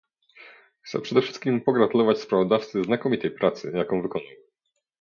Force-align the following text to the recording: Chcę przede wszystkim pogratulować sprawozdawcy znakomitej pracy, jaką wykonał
Chcę 0.81 0.99
przede 1.01 1.21
wszystkim 1.21 1.61
pogratulować 1.61 2.19
sprawozdawcy 2.21 2.83
znakomitej 2.83 3.31
pracy, 3.31 3.71
jaką 3.75 4.01
wykonał 4.01 4.27